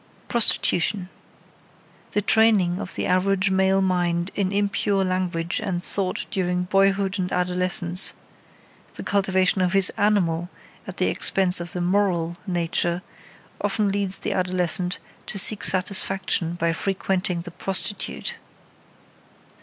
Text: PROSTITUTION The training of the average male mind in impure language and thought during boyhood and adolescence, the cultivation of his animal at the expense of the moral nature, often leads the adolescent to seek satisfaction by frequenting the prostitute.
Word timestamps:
PROSTITUTION 0.29 1.09
The 2.13 2.23
training 2.23 2.79
of 2.79 2.95
the 2.95 3.05
average 3.05 3.51
male 3.51 3.83
mind 3.83 4.31
in 4.33 4.51
impure 4.51 5.03
language 5.05 5.59
and 5.59 5.83
thought 5.83 6.25
during 6.31 6.63
boyhood 6.63 7.19
and 7.19 7.31
adolescence, 7.31 8.13
the 8.95 9.03
cultivation 9.03 9.61
of 9.61 9.73
his 9.73 9.91
animal 9.99 10.49
at 10.87 10.97
the 10.97 11.05
expense 11.09 11.59
of 11.59 11.73
the 11.73 11.81
moral 11.81 12.37
nature, 12.47 13.03
often 13.63 13.89
leads 13.89 14.17
the 14.17 14.33
adolescent 14.33 14.97
to 15.27 15.37
seek 15.37 15.63
satisfaction 15.63 16.55
by 16.55 16.73
frequenting 16.73 17.41
the 17.41 17.51
prostitute. 17.51 18.37